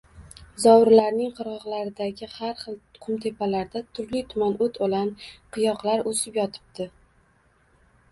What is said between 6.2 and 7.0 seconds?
yotibdi.